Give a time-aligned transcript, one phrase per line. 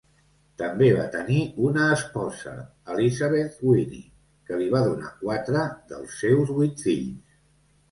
[0.59, 2.55] També va tenir una esposa,
[2.95, 4.01] Elizabeth Whinny,
[4.49, 7.41] que li va donar quatre dels seus vuit fills.